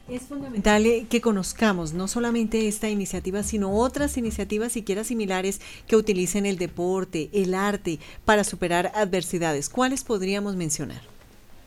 Es 0.07 0.27
fundamental 0.27 0.85
eh, 0.85 1.07
que 1.09 1.19
conozcamos 1.19 1.93
no 1.93 2.07
solamente 2.07 2.67
esta 2.67 2.89
iniciativa, 2.89 3.41
sino 3.41 3.71
otras 3.71 4.17
iniciativas 4.19 4.71
siquiera 4.71 5.03
similares 5.03 5.59
que 5.87 5.95
utilicen 5.95 6.45
el 6.45 6.59
deporte, 6.59 7.31
el 7.33 7.55
arte 7.55 7.97
para 8.23 8.43
superar 8.43 8.91
adversidades. 8.93 9.67
¿Cuáles 9.67 10.03
podríamos 10.03 10.55
mencionar? 10.55 11.01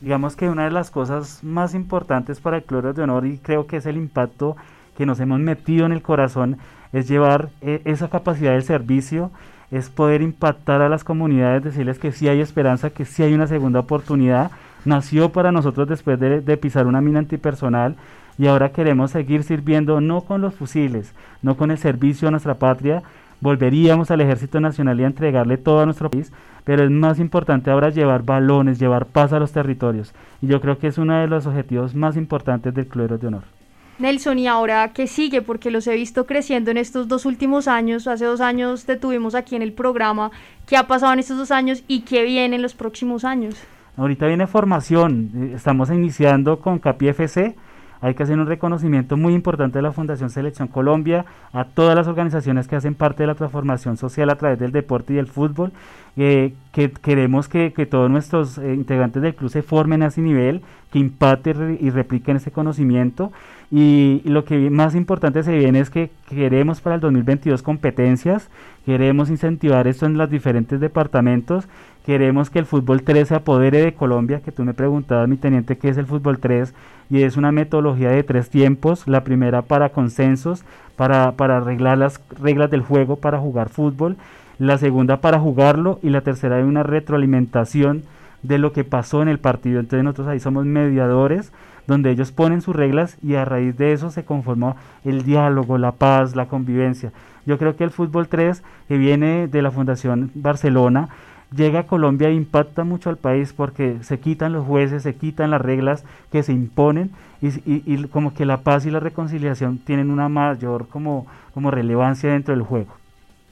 Digamos 0.00 0.37
que 0.37 0.49
una 0.49 0.64
de 0.64 0.70
las 0.70 0.93
cosas 0.93 1.43
más 1.43 1.75
importantes 1.75 2.38
para 2.38 2.58
el 2.58 2.62
Cloro 2.62 2.93
de 2.93 3.02
Honor 3.02 3.26
y 3.26 3.38
creo 3.38 3.67
que 3.67 3.79
es 3.79 3.87
el 3.87 3.96
impacto 3.96 4.56
que 4.96 5.05
nos 5.05 5.19
hemos 5.19 5.41
metido 5.41 5.84
en 5.84 5.91
el 5.91 6.02
corazón 6.02 6.58
es 6.93 7.08
llevar 7.08 7.50
eh, 7.61 7.82
esa 7.87 8.08
capacidad 8.08 8.52
del 8.52 8.62
servicio, 8.62 9.32
es 9.73 9.91
poder 9.91 10.23
impactar 10.23 10.81
a 10.81 10.88
las 10.88 11.02
comunidades, 11.02 11.64
decirles 11.64 11.99
que 11.99 12.12
sí 12.12 12.29
hay 12.29 12.41
esperanza, 12.41 12.91
que 12.91 13.05
sí 13.05 13.25
hay 13.25 13.34
una 13.34 13.49
segunda 13.49 13.81
oportunidad. 13.81 14.53
Nació 14.84 15.31
para 15.31 15.51
nosotros 15.51 15.89
después 15.89 16.20
de, 16.20 16.41
de 16.41 16.56
pisar 16.56 16.86
una 16.86 17.01
mina 17.01 17.19
antipersonal 17.19 17.96
y 18.39 18.47
ahora 18.47 18.71
queremos 18.71 19.11
seguir 19.11 19.43
sirviendo 19.43 20.01
no 20.01 20.23
con 20.23 20.41
los 20.41 20.55
fusiles, 20.55 21.13
no 21.43 21.57
con 21.57 21.71
el 21.71 21.79
servicio 21.79 22.29
a 22.29 22.31
nuestra 22.31 22.55
patria, 22.55 23.03
volveríamos 23.41 24.11
al 24.11 24.21
Ejército 24.21 24.61
Nacional 24.61 24.99
y 25.01 25.05
a 25.05 25.09
entregarle 25.09 25.57
todo 25.57 25.81
a 25.81 25.85
nuestro 25.85 26.11
país, 26.11 26.33
pero 26.65 26.85
es 26.85 26.91
más 26.91 27.19
importante 27.19 27.71
ahora 27.71 27.91
llevar 27.91 28.23
balones, 28.23 28.79
llevar 28.79 29.07
paz 29.07 29.33
a 29.33 29.39
los 29.39 29.53
territorios. 29.53 30.13
Y 30.41 30.47
yo 30.47 30.61
creo 30.61 30.79
que 30.79 30.87
es 30.87 30.99
uno 30.99 31.19
de 31.19 31.27
los 31.27 31.47
objetivos 31.47 31.95
más 31.95 32.17
importantes 32.17 32.75
del 32.75 32.87
Club 32.87 33.19
de 33.19 33.27
Honor. 33.27 33.45
Nelson, 33.99 34.39
¿y 34.39 34.47
ahora 34.47 34.93
qué 34.93 35.09
sigue? 35.09 35.43
Porque 35.43 35.73
los 35.73 35.87
he 35.89 35.95
visto 35.95 36.25
creciendo 36.25 36.71
en 36.71 36.77
estos 36.77 37.09
dos 37.09 37.27
últimos 37.27 37.67
años. 37.67 38.07
Hace 38.07 38.27
dos 38.27 38.41
años 38.41 38.85
te 38.85 38.95
tuvimos 38.95 39.35
aquí 39.35 39.57
en 39.57 39.63
el 39.63 39.73
programa. 39.73 40.31
¿Qué 40.67 40.77
ha 40.77 40.87
pasado 40.87 41.13
en 41.15 41.19
estos 41.19 41.37
dos 41.37 41.51
años 41.51 41.83
y 41.89 42.03
qué 42.03 42.23
viene 42.23 42.55
en 42.57 42.63
los 42.63 42.75
próximos 42.75 43.25
años? 43.25 43.57
Ahorita 43.97 44.29
viene 44.29 44.47
formación. 44.47 45.51
Estamos 45.53 45.91
iniciando 45.91 46.61
con 46.61 46.79
CAPI 46.79 47.09
FC 47.09 47.57
hay 48.00 48.14
que 48.14 48.22
hacer 48.22 48.38
un 48.38 48.46
reconocimiento 48.46 49.17
muy 49.17 49.34
importante 49.34 49.78
de 49.78 49.82
la 49.82 49.93
Fundación 49.93 50.31
Selección 50.31 50.69
Colombia, 50.69 51.24
a 51.52 51.64
todas 51.64 51.96
las 51.96 52.06
organizaciones 52.06 52.69
que 52.69 52.76
hacen 52.76 52.94
parte 52.94 53.22
de 53.22 53.26
la 53.26 53.34
transformación 53.34 53.96
social 53.96 54.31
a 54.31 54.36
través 54.36 54.58
del 54.58 54.72
deporte 54.72 55.14
y 55.14 55.19
el 55.19 55.26
fútbol, 55.26 55.72
eh, 56.17 56.55
que 56.72 56.90
queremos 56.90 57.48
que, 57.48 57.70
todos 57.90 58.10
nuestros 58.10 58.58
eh, 58.58 58.74
integrantes 58.74 59.22
del 59.22 59.34
club 59.34 59.50
se 59.50 59.62
formen 59.62 60.02
a 60.02 60.06
ese 60.06 60.20
nivel, 60.20 60.62
que 60.93 60.98
impacten 60.98 61.78
y 61.81 61.90
repliquen 61.90 62.36
ese 62.36 62.50
conocimiento. 62.50 63.32
Y, 63.70 64.22
y, 64.24 64.28
lo 64.31 64.44
que 64.44 64.70
más 64.70 64.94
importante 64.94 65.43
se 65.43 65.56
viene 65.56 65.81
es 65.81 65.90
que 65.90 66.10
queremos 66.28 66.81
para 66.81 66.94
el 66.94 67.00
2022 67.02 67.62
competencias, 67.62 68.48
queremos 68.86 69.28
incentivar 69.28 69.86
esto 69.86 70.06
en 70.06 70.17
los 70.17 70.31
diferentes 70.31 70.81
departamentos 70.81 71.69
Queremos 72.08 72.48
que 72.48 72.58
el 72.58 72.64
fútbol 72.64 73.02
3 73.02 73.28
se 73.28 73.34
apodere 73.34 73.82
de 73.82 73.93
Colombia, 73.93 74.40
que 74.40 74.50
tú 74.50 74.64
me 74.64 74.72
preguntabas, 74.72 75.28
mi 75.28 75.36
teniente, 75.36 75.76
qué 75.76 75.90
es 75.90 75.98
el 75.98 76.06
fútbol 76.06 76.38
3, 76.38 76.72
y 77.10 77.22
es 77.22 77.36
una 77.36 77.53
metodología 77.53 78.10
de 78.10 78.22
tres 78.22 78.50
tiempos, 78.50 79.06
la 79.06 79.24
primera 79.24 79.62
para 79.62 79.91
consensos, 79.91 80.65
para, 80.96 81.32
para 81.32 81.58
arreglar 81.58 81.98
las 81.98 82.20
reglas 82.41 82.70
del 82.70 82.82
juego 82.82 83.17
para 83.17 83.38
jugar 83.38 83.69
fútbol, 83.69 84.17
la 84.58 84.79
segunda 84.79 85.20
para 85.20 85.38
jugarlo 85.38 85.98
y 86.03 86.10
la 86.10 86.20
tercera 86.20 86.56
de 86.56 86.65
una 86.65 86.82
retroalimentación 86.82 88.03
de 88.43 88.58
lo 88.58 88.72
que 88.72 88.84
pasó 88.84 89.22
en 89.22 89.29
el 89.29 89.38
partido. 89.38 89.81
Entonces 89.81 90.05
nosotros 90.05 90.29
ahí 90.29 90.41
somos 90.41 90.65
mediadores, 90.67 91.53
donde 91.86 92.10
ellos 92.10 92.32
ponen 92.32 92.60
sus 92.60 92.77
reglas 92.77 93.17
y 93.22 93.34
a 93.34 93.44
raíz 93.44 93.77
de 93.79 93.93
eso 93.93 94.10
se 94.10 94.24
conformó 94.24 94.77
el 95.05 95.22
diálogo, 95.24 95.79
la 95.79 95.93
paz, 95.93 96.36
la 96.36 96.46
convivencia. 96.46 97.12
Yo 97.46 97.56
creo 97.56 97.77
que 97.77 97.84
el 97.84 97.91
fútbol 97.91 98.29
3, 98.29 98.62
que 98.88 98.98
viene 98.98 99.48
de 99.48 99.62
la 99.62 99.70
Fundación 99.70 100.31
Barcelona, 100.34 101.08
llega 101.55 101.81
a 101.81 101.86
Colombia 101.86 102.28
e 102.28 102.34
impacta 102.34 102.84
mucho 102.84 103.10
al 103.10 103.17
país 103.17 103.52
porque 103.52 103.98
se 104.02 104.20
quitan 104.20 104.52
los 104.52 104.67
jueces, 104.67 105.02
se 105.02 105.14
quitan 105.14 105.50
las 105.50 105.60
reglas 105.60 106.05
que 106.31 106.43
se 106.43 106.52
imponen 106.52 107.10
y, 107.40 108.05
como 108.08 108.34
que 108.34 108.44
la 108.44 108.62
paz 108.62 108.84
y 108.86 108.90
la 108.90 109.00
reconciliación 109.00 109.78
tienen 109.78 110.10
una 110.10 110.28
mayor 110.28 110.88
como, 110.88 111.26
como 111.55 111.70
relevancia 111.70 112.32
dentro 112.32 112.55
del 112.55 112.64
juego. 112.64 112.94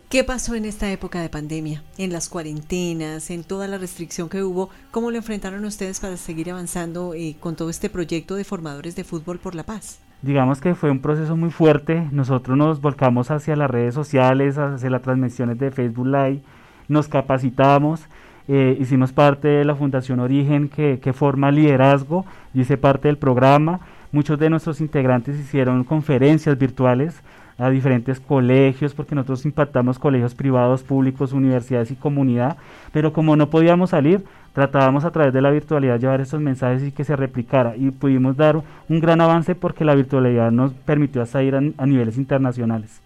¿Qué 0.09 0.23
pasó 0.23 0.55
en 0.55 0.65
esta 0.65 0.91
época 0.93 1.21
de 1.21 1.29
pandemia? 1.29 1.83
En 1.99 2.13
las 2.13 2.29
cuarentenas, 2.29 3.31
en 3.31 3.43
toda 3.43 3.67
la 3.67 3.77
restricción 3.77 4.29
que 4.29 4.45
hubo, 4.45 4.71
¿cómo 4.93 5.11
lo 5.11 5.17
enfrentaron 5.17 5.65
ustedes 5.65 5.99
para 5.99 6.17
seguir 6.17 6.51
avanzando 6.51 7.13
eh, 7.15 7.37
con 7.41 7.57
todo 7.57 7.71
este 7.71 7.91
proyecto 7.91 8.37
de 8.37 8.45
formadores 8.45 8.95
de 8.95 9.03
fútbol 9.03 9.41
por 9.41 9.57
la 9.57 9.65
paz? 9.65 9.99
Digamos 10.23 10.61
que 10.61 10.75
fue 10.75 10.91
un 10.91 11.01
proceso 11.01 11.37
muy 11.37 11.51
fuerte. 11.51 12.09
Nosotros 12.13 12.57
nos 12.57 12.81
volcamos 12.81 13.31
hacia 13.31 13.57
las 13.57 13.71
redes 13.71 13.95
sociales, 13.95 14.59
hacia 14.59 14.91
las 14.91 15.03
transmisiones 15.03 15.59
de 15.59 15.73
Facebook 15.73 16.07
Live, 16.07 16.43
nos 16.89 17.09
capacitamos, 17.09 18.07
eh, 18.49 18.77
hicimos 18.81 19.13
parte 19.13 19.49
de 19.49 19.65
la 19.65 19.75
Fundación 19.75 20.21
Origen 20.21 20.69
que, 20.69 21.01
que 21.01 21.13
forma 21.13 21.51
liderazgo, 21.51 22.25
yo 22.55 22.63
hice 22.63 22.77
parte 22.77 23.09
del 23.09 23.19
programa. 23.19 23.81
Muchos 24.13 24.39
de 24.39 24.51
nuestros 24.51 24.81
integrantes 24.81 25.39
hicieron 25.39 25.83
conferencias 25.85 26.57
virtuales 26.57 27.23
a 27.59 27.71
diferentes 27.71 28.21
colegios, 28.21 28.95
porque 28.95 29.15
nosotros 29.15 29.45
impactamos 29.47 29.99
colegios 29.99 30.35
privados, 30.35 30.83
públicos, 30.83 31.33
universidades 31.33 31.91
y 31.91 31.97
comunidad, 31.97 32.57
pero 32.93 33.13
como 33.13 33.35
no 33.35 33.49
podíamos 33.49 33.91
salir, 33.91 34.25
tratábamos 34.53 35.05
a 35.05 35.11
través 35.11 35.33
de 35.33 35.43
la 35.43 35.51
virtualidad 35.51 35.99
llevar 35.99 36.21
estos 36.21 36.41
mensajes 36.41 36.83
y 36.83 36.93
que 36.93 37.05
se 37.05 37.17
replicara 37.17 37.77
y 37.77 37.91
pudimos 37.91 38.37
dar 38.37 38.63
un 38.89 39.01
gran 39.01 39.21
avance 39.21 39.55
porque 39.55 39.85
la 39.85 39.95
virtualidad 39.95 40.51
nos 40.51 40.73
permitió 40.73 41.23
hasta 41.23 41.43
ir 41.43 41.55
a, 41.55 41.87
niveles 41.87 42.19
internacionales. 42.19 43.03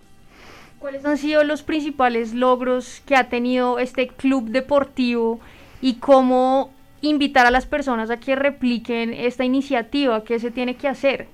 ¿Cuáles 0.80 1.04
han 1.04 1.18
sido 1.18 1.44
los 1.44 1.62
principales 1.62 2.32
logros 2.32 3.02
que 3.04 3.14
ha 3.14 3.28
tenido 3.28 3.78
este 3.78 4.08
club 4.08 4.48
deportivo 4.48 5.38
y 5.82 5.96
cómo 5.96 6.72
invitar 7.02 7.44
a 7.46 7.50
las 7.50 7.66
personas 7.66 8.10
a 8.10 8.18
que 8.18 8.34
repliquen 8.34 9.12
esta 9.12 9.44
iniciativa? 9.44 10.24
¿Qué 10.24 10.38
se 10.38 10.50
tiene 10.50 10.76
que 10.76 10.88
hacer? 10.88 11.28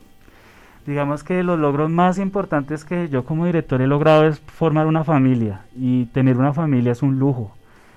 digamos 0.85 1.25
que 1.25 1.43
los 1.43 1.59
logros 1.59 1.91
más 1.91 2.19
importantes 2.19 2.85
que 2.85 3.09
yo 3.09 3.25
como 3.25 3.47
director 3.47 3.83
he 3.83 3.89
logrado 3.89 4.27
es 4.27 4.41
formar 4.41 4.87
una 4.87 5.03
familia 5.03 5.63
y 5.75 6.07
tener 6.07 6.39
una 6.39 6.53
familia 6.53 6.93
es 6.93 7.03
un 7.03 7.19
lujo. 7.19 7.53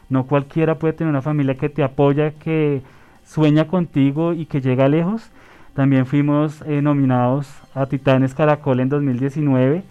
No 0.10 0.26
cualquiera 0.26 0.80
puede 0.80 0.94
tener 0.94 1.12
una 1.12 1.22
familia 1.22 1.56
que 1.56 1.70
te 1.70 1.84
apoya, 1.84 2.32
que 2.32 2.82
sueña 3.26 3.68
contigo 3.68 4.34
y 4.34 4.48
que 4.48 4.60
llega 4.60 4.88
lejos. 4.88 5.30
También 5.76 6.08
fuimos 6.08 6.64
eh, 6.64 6.82
nominados 6.82 7.48
a 7.76 7.86
Titanes 7.86 8.34
Caracol 8.34 8.80
en 8.80 8.90
2019 8.90 9.84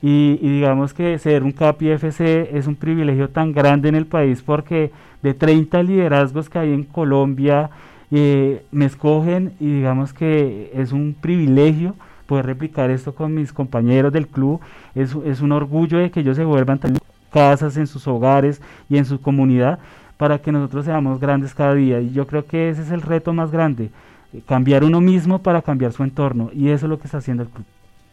y, 0.00 0.36
digamos 0.36 0.94
que 0.94 1.18
ser 1.18 1.42
un 1.42 1.52
CAPI 1.52 1.90
FC 1.90 2.50
es 2.56 2.66
un 2.66 2.76
privilegio 2.76 3.30
tan 3.30 3.52
grande 3.52 3.88
en 3.88 3.96
el 3.96 4.06
país 4.06 4.42
porque 4.42 4.92
de 5.22 5.34
30 5.34 5.82
liderazgos 5.82 6.48
que 6.48 6.58
hay 6.58 6.72
en 6.72 6.84
Colombia 6.84 7.70
eh, 8.10 8.64
me 8.70 8.84
escogen 8.84 9.54
y 9.58 9.66
digamos 9.66 10.12
que 10.12 10.70
es 10.74 10.92
un 10.92 11.16
privilegio 11.20 11.96
poder 12.26 12.46
replicar 12.46 12.90
esto 12.90 13.14
con 13.14 13.34
mis 13.34 13.52
compañeros 13.52 14.12
del 14.12 14.28
club. 14.28 14.60
Es, 14.94 15.16
es 15.24 15.40
un 15.40 15.50
orgullo 15.52 15.98
de 15.98 16.10
que 16.10 16.20
ellos 16.20 16.36
se 16.36 16.44
vuelvan 16.44 16.78
también 16.78 17.00
casas, 17.32 17.76
en 17.76 17.86
sus 17.86 18.06
hogares 18.06 18.62
y 18.88 18.98
en 18.98 19.04
su 19.04 19.20
comunidad 19.20 19.78
para 20.16 20.38
que 20.38 20.52
nosotros 20.52 20.84
seamos 20.84 21.20
grandes 21.20 21.54
cada 21.54 21.74
día. 21.74 22.00
Y 22.00 22.12
yo 22.12 22.26
creo 22.26 22.44
que 22.44 22.70
ese 22.70 22.82
es 22.82 22.90
el 22.90 23.02
reto 23.02 23.32
más 23.32 23.50
grande, 23.50 23.90
eh, 24.32 24.42
cambiar 24.46 24.84
uno 24.84 25.00
mismo 25.00 25.40
para 25.40 25.62
cambiar 25.62 25.92
su 25.92 26.02
entorno. 26.04 26.50
Y 26.52 26.68
eso 26.68 26.86
es 26.86 26.90
lo 26.90 26.98
que 26.98 27.06
está 27.06 27.18
haciendo 27.18 27.42
el 27.42 27.48
club. 27.48 27.64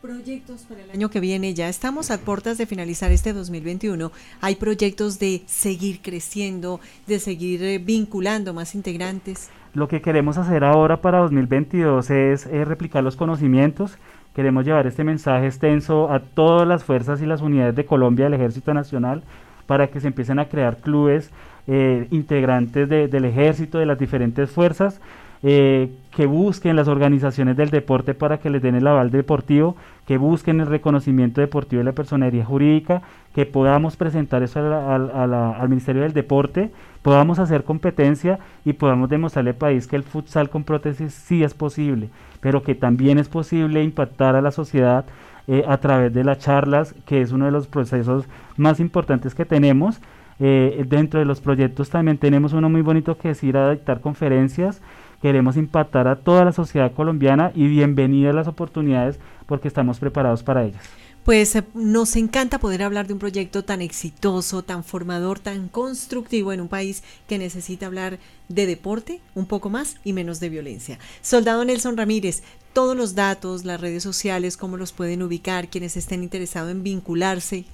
Proyectos 0.06 0.68
para 0.70 0.84
el 0.84 0.92
año 0.92 1.10
que 1.10 1.20
viene, 1.20 1.56
ya 1.56 1.68
estamos 1.68 2.12
a 2.12 2.20
puertas 2.20 2.60
de 2.60 2.68
finalizar 2.68 3.12
este 3.12 3.34
2021. 3.34 4.12
Hay 4.40 4.54
proyectos 4.54 5.18
de 5.18 5.42
seguir 5.48 6.00
creciendo, 6.04 6.80
de 7.08 7.18
seguir 7.18 7.64
eh, 7.64 7.80
vinculando 7.80 8.54
más 8.54 8.76
integrantes. 8.76 9.50
Lo 9.74 9.88
que 9.88 10.04
queremos 10.04 10.38
hacer 10.38 10.64
ahora 10.64 11.02
para 11.02 11.18
2022 11.22 12.12
es, 12.12 12.46
replicar 12.46 13.04
los 13.04 13.16
conocimientos. 13.16 13.98
Queremos 14.36 14.64
llevar 14.64 14.86
este 14.86 15.04
mensaje 15.04 15.48
extenso 15.48 16.12
a 16.12 16.20
todas 16.20 16.68
las 16.68 16.84
fuerzas 16.84 17.20
y 17.24 17.26
las 17.26 17.42
unidades 17.42 17.74
de 17.76 17.86
Colombia 17.86 18.26
del 18.26 18.36
Ejército 18.36 18.76
Nacional 18.76 19.24
para 19.66 19.88
que 19.88 20.02
se 20.02 20.08
empiecen 20.10 20.38
a 20.38 20.50
crear 20.50 20.78
clubes 20.78 21.32
eh, 21.66 22.08
integrantes 22.12 22.88
del 22.88 23.26
ejército, 23.26 23.80
de 23.80 23.88
las 23.88 23.98
diferentes 23.98 24.52
fuerzas, 24.52 25.02
eh, 25.48 25.92
que 26.10 26.26
busquen 26.26 26.76
las 26.76 26.88
organizaciones 26.88 27.56
del 27.56 27.70
deporte 27.70 28.16
para 28.16 28.40
que 28.40 28.50
les 28.50 28.64
den 28.64 28.74
el 28.74 28.88
aval 28.88 29.12
deportivo, 29.12 29.76
que 30.08 30.18
busquen 30.18 30.60
el 30.60 30.66
reconocimiento 30.66 31.40
deportivo 31.40 31.82
de 31.82 31.84
la 31.84 31.92
personería 31.92 32.44
jurídica, 32.44 33.04
que 33.36 33.46
podamos 33.46 33.96
presentar 33.96 34.42
eso 34.42 34.60
al 34.60 35.70
Ministerio 35.70 36.02
del 36.02 36.14
Deporte, 36.14 36.72
podamos 37.04 37.38
hacer 37.38 37.64
competencia 37.64 38.40
y 38.64 38.74
podamos 38.74 39.08
demostrarle 39.08 39.52
al 39.52 39.58
país 39.58 39.86
que 39.86 39.96
el 39.96 40.02
futsal 40.02 40.50
con 40.50 40.64
prótesis 40.64 41.14
sí 41.14 41.44
es 41.44 41.54
posible, 41.54 42.10
pero 42.40 42.64
que 42.64 42.74
también 42.74 43.20
es 43.20 43.30
posible 43.30 43.84
impactar 43.84 44.36
a 44.36 44.42
la 44.42 44.50
sociedad 44.50 45.06
eh, 45.48 45.64
a 45.68 45.78
través 45.78 46.12
de 46.12 46.24
las 46.24 46.40
charlas, 46.40 46.96
que 47.06 47.22
es 47.22 47.32
uno 47.32 47.46
de 47.46 47.52
los 47.52 47.68
procesos 47.68 48.26
más 48.58 48.80
importantes 48.80 49.36
que 49.36 49.46
tenemos. 49.46 50.02
Eh, 50.40 50.84
dentro 50.90 51.20
de 51.20 51.26
los 51.26 51.40
proyectos 51.40 51.92
también 51.92 52.18
tenemos 52.18 52.52
uno 52.52 52.68
muy 52.68 52.82
bonito 52.82 53.18
que 53.18 53.30
es 53.30 53.44
ir 53.44 53.56
a 53.56 53.70
dictar 53.70 54.02
conferencias 54.02 54.82
Queremos 55.26 55.58
impactar 55.58 56.08
a 56.08 56.18
toda 56.18 56.46
la 56.46 56.52
sociedad 56.52 56.94
colombiana 56.94 57.52
y 57.56 57.68
bienvenidas 57.68 58.36
las 58.36 58.48
oportunidades 58.48 59.18
porque 59.48 59.68
estamos 59.68 59.98
preparados 59.98 60.44
para 60.44 60.64
ellas. 60.64 60.84
Pues 61.24 61.56
eh, 61.56 61.64
nos 61.74 62.16
encanta 62.16 62.60
poder 62.60 62.84
hablar 62.84 63.08
de 63.08 63.14
un 63.14 63.18
proyecto 63.18 63.66
tan 63.66 63.82
exitoso, 63.82 64.62
tan 64.62 64.84
formador, 64.84 65.40
tan 65.40 65.68
constructivo 65.68 66.54
en 66.54 66.62
un 66.62 66.68
país 66.68 67.02
que 67.28 67.40
necesita 67.40 67.88
hablar 67.88 68.20
de 68.50 68.68
deporte 68.68 69.20
un 69.34 69.48
poco 69.48 69.72
más 69.72 69.96
y 70.04 70.14
menos 70.14 70.40
de 70.40 70.50
violencia. 70.50 71.00
Soldado 71.24 71.66
Nelson 71.66 71.98
Ramírez, 71.98 72.44
todos 72.74 72.96
los 72.96 73.16
datos, 73.16 73.66
las 73.66 73.82
redes 73.82 74.04
sociales, 74.04 74.58
cómo 74.58 74.78
los 74.78 74.92
pueden 74.92 75.24
ubicar, 75.24 75.70
quienes 75.70 75.98
estén 75.98 76.22
interesados 76.22 76.70
en 76.70 76.84
vincularse. 76.84 77.66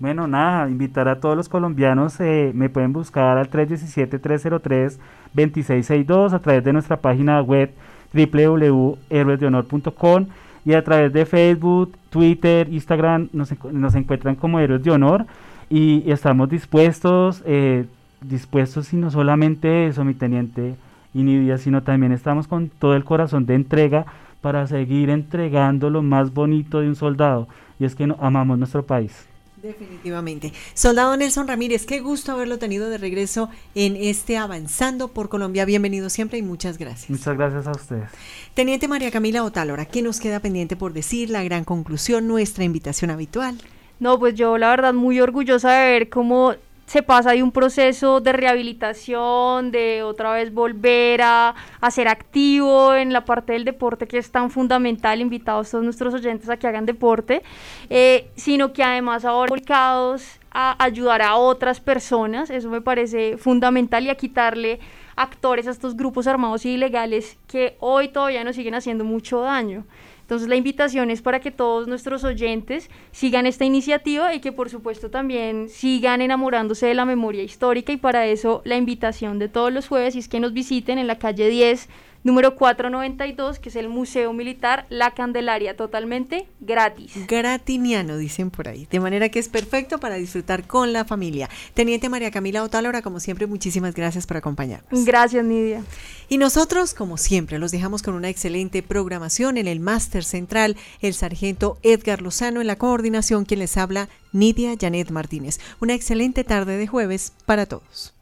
Bueno, 0.00 0.26
nada, 0.26 0.68
invitar 0.70 1.08
a 1.08 1.20
todos 1.20 1.36
los 1.36 1.50
colombianos, 1.50 2.18
eh, 2.20 2.52
me 2.54 2.70
pueden 2.70 2.94
buscar 2.94 3.36
al 3.36 3.50
317-303-2662 3.50 6.32
a 6.32 6.38
través 6.38 6.64
de 6.64 6.72
nuestra 6.72 6.96
página 6.96 7.42
web 7.42 7.70
www.héroesdehonor.com 8.14 10.26
y 10.64 10.72
a 10.72 10.82
través 10.82 11.12
de 11.12 11.26
Facebook, 11.26 11.92
Twitter, 12.08 12.66
Instagram 12.72 13.28
nos, 13.34 13.52
encuentran 13.94 14.36
como 14.36 14.58
Héroes 14.58 14.82
de 14.82 14.90
Honor 14.90 15.26
y, 15.68 16.10
estamos 16.10 16.48
dispuestos, 16.48 17.42
eh, 17.44 17.84
dispuestos 18.22 18.94
y 18.94 18.96
no 18.96 19.10
solamente 19.10 19.86
eso, 19.86 20.02
mi 20.02 20.14
teniente 20.14 20.76
Inidia, 21.12 21.58
sino 21.58 21.82
también 21.82 22.12
estamos 22.12 22.48
con 22.48 22.70
todo 22.70 22.96
el 22.96 23.04
corazón 23.04 23.44
de 23.44 23.54
entrega 23.54 24.06
para 24.40 24.66
seguir 24.66 25.10
entregando 25.10 25.90
lo 25.90 26.00
más 26.00 26.32
bonito 26.32 26.80
de 26.80 26.88
un 26.88 26.96
soldado 26.96 27.48
y 27.78 27.84
es 27.84 27.94
que 27.94 28.10
amamos 28.18 28.58
nuestro 28.58 28.86
país. 28.86 29.29
Definitivamente. 29.62 30.54
Soldado 30.72 31.14
Nelson 31.18 31.46
Ramírez, 31.46 31.84
qué 31.84 32.00
gusto 32.00 32.32
haberlo 32.32 32.58
tenido 32.58 32.88
de 32.88 32.96
regreso 32.96 33.50
en 33.74 33.94
este 33.94 34.38
Avanzando 34.38 35.08
por 35.08 35.28
Colombia. 35.28 35.66
Bienvenido 35.66 36.08
siempre 36.08 36.38
y 36.38 36.42
muchas 36.42 36.78
gracias. 36.78 37.10
Muchas 37.10 37.36
gracias 37.36 37.66
a 37.66 37.72
ustedes. 37.72 38.08
Teniente 38.54 38.88
María 38.88 39.10
Camila 39.10 39.44
Otálora, 39.44 39.84
¿qué 39.84 40.00
nos 40.00 40.18
queda 40.18 40.40
pendiente 40.40 40.76
por 40.76 40.94
decir? 40.94 41.28
La 41.28 41.44
gran 41.44 41.64
conclusión, 41.64 42.26
nuestra 42.26 42.64
invitación 42.64 43.10
habitual. 43.10 43.58
No, 43.98 44.18
pues 44.18 44.34
yo 44.34 44.56
la 44.56 44.70
verdad 44.70 44.94
muy 44.94 45.20
orgullosa 45.20 45.72
de 45.72 45.90
ver 45.90 46.08
cómo 46.08 46.54
se 46.90 47.04
pasa 47.04 47.30
de 47.30 47.44
un 47.44 47.52
proceso 47.52 48.20
de 48.20 48.32
rehabilitación, 48.32 49.70
de 49.70 50.02
otra 50.02 50.32
vez 50.32 50.52
volver 50.52 51.22
a, 51.22 51.54
ser 51.88 52.08
activo 52.08 52.96
en 52.96 53.12
la 53.12 53.24
parte 53.24 53.52
del 53.52 53.64
deporte 53.64 54.08
que 54.08 54.18
es 54.18 54.32
tan 54.32 54.50
fundamental, 54.50 55.20
invitados 55.20 55.70
todos 55.70 55.84
nuestros 55.84 56.12
oyentes 56.14 56.50
a 56.50 56.56
que 56.56 56.66
hagan 56.66 56.86
deporte, 56.86 57.44
eh, 57.90 58.28
sino 58.34 58.72
que 58.72 58.82
además 58.82 59.24
ahora 59.24 59.50
volcados 59.50 60.40
a 60.50 60.82
ayudar 60.82 61.22
a 61.22 61.36
otras 61.36 61.78
personas, 61.78 62.50
eso 62.50 62.68
me 62.68 62.80
parece 62.80 63.36
fundamental 63.36 64.04
y 64.06 64.10
a 64.10 64.16
quitarle 64.16 64.80
actores 65.14 65.68
a 65.68 65.70
estos 65.70 65.96
grupos 65.96 66.26
armados 66.26 66.66
y 66.66 66.70
ilegales 66.70 67.38
que 67.46 67.76
hoy 67.78 68.08
todavía 68.08 68.42
nos 68.42 68.56
siguen 68.56 68.74
haciendo 68.74 69.04
mucho 69.04 69.42
daño. 69.42 69.84
Entonces 70.30 70.48
la 70.48 70.54
invitación 70.54 71.10
es 71.10 71.22
para 71.22 71.40
que 71.40 71.50
todos 71.50 71.88
nuestros 71.88 72.22
oyentes 72.22 72.88
sigan 73.10 73.46
esta 73.46 73.64
iniciativa 73.64 74.32
y 74.32 74.38
que 74.38 74.52
por 74.52 74.70
supuesto 74.70 75.10
también 75.10 75.68
sigan 75.68 76.22
enamorándose 76.22 76.86
de 76.86 76.94
la 76.94 77.04
memoria 77.04 77.42
histórica. 77.42 77.92
Y 77.92 77.96
para 77.96 78.28
eso 78.28 78.62
la 78.64 78.76
invitación 78.76 79.40
de 79.40 79.48
todos 79.48 79.72
los 79.72 79.88
jueves 79.88 80.14
es 80.14 80.28
que 80.28 80.38
nos 80.38 80.52
visiten 80.52 80.98
en 80.98 81.08
la 81.08 81.18
calle 81.18 81.48
10 81.48 81.88
número 82.22 82.56
492, 82.56 83.58
que 83.58 83.68
es 83.68 83.76
el 83.76 83.88
Museo 83.88 84.32
Militar 84.32 84.86
La 84.88 85.12
Candelaria, 85.12 85.76
totalmente 85.76 86.46
gratis. 86.60 87.12
Gratiniano, 87.26 88.16
dicen 88.16 88.50
por 88.50 88.68
ahí. 88.68 88.86
De 88.90 89.00
manera 89.00 89.28
que 89.28 89.38
es 89.38 89.48
perfecto 89.48 89.98
para 89.98 90.16
disfrutar 90.16 90.66
con 90.66 90.92
la 90.92 91.04
familia. 91.04 91.48
Teniente 91.74 92.08
María 92.08 92.30
Camila 92.30 92.62
Otálora, 92.62 93.02
como 93.02 93.20
siempre, 93.20 93.46
muchísimas 93.46 93.94
gracias 93.94 94.26
por 94.26 94.36
acompañarnos. 94.36 95.04
Gracias, 95.04 95.44
Nidia. 95.44 95.82
Y 96.28 96.38
nosotros, 96.38 96.94
como 96.94 97.16
siempre, 97.16 97.58
los 97.58 97.70
dejamos 97.70 98.02
con 98.02 98.14
una 98.14 98.28
excelente 98.28 98.82
programación 98.82 99.56
en 99.56 99.66
el 99.66 99.80
Máster 99.80 100.24
Central, 100.24 100.76
el 101.00 101.14
sargento 101.14 101.78
Edgar 101.82 102.22
Lozano 102.22 102.60
en 102.60 102.66
la 102.66 102.76
coordinación, 102.76 103.44
quien 103.44 103.60
les 103.60 103.76
habla, 103.76 104.08
Nidia 104.32 104.74
Janet 104.80 105.10
Martínez. 105.10 105.58
Una 105.80 105.94
excelente 105.94 106.44
tarde 106.44 106.76
de 106.76 106.86
jueves 106.86 107.32
para 107.46 107.66
todos. 107.66 108.14